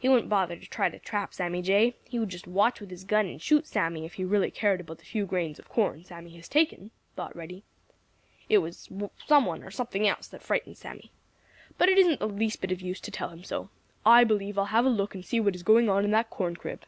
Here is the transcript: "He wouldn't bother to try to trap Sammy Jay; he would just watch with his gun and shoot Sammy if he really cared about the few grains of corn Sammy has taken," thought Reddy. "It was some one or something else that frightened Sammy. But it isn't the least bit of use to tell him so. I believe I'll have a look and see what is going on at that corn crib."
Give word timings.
"He 0.00 0.08
wouldn't 0.08 0.28
bother 0.28 0.56
to 0.56 0.66
try 0.66 0.88
to 0.88 0.98
trap 0.98 1.32
Sammy 1.32 1.62
Jay; 1.62 1.94
he 2.02 2.18
would 2.18 2.30
just 2.30 2.48
watch 2.48 2.80
with 2.80 2.90
his 2.90 3.04
gun 3.04 3.26
and 3.26 3.40
shoot 3.40 3.64
Sammy 3.64 4.04
if 4.04 4.14
he 4.14 4.24
really 4.24 4.50
cared 4.50 4.80
about 4.80 4.98
the 4.98 5.04
few 5.04 5.24
grains 5.24 5.60
of 5.60 5.68
corn 5.68 6.02
Sammy 6.02 6.34
has 6.34 6.48
taken," 6.48 6.90
thought 7.14 7.36
Reddy. 7.36 7.62
"It 8.48 8.58
was 8.58 8.88
some 9.28 9.46
one 9.46 9.62
or 9.62 9.70
something 9.70 10.04
else 10.08 10.26
that 10.26 10.42
frightened 10.42 10.78
Sammy. 10.78 11.12
But 11.78 11.88
it 11.88 11.96
isn't 11.98 12.18
the 12.18 12.26
least 12.28 12.60
bit 12.60 12.72
of 12.72 12.80
use 12.80 13.00
to 13.02 13.12
tell 13.12 13.28
him 13.28 13.44
so. 13.44 13.70
I 14.04 14.24
believe 14.24 14.58
I'll 14.58 14.64
have 14.74 14.84
a 14.84 14.88
look 14.88 15.14
and 15.14 15.24
see 15.24 15.38
what 15.38 15.54
is 15.54 15.62
going 15.62 15.88
on 15.88 16.04
at 16.04 16.10
that 16.10 16.30
corn 16.30 16.56
crib." 16.56 16.82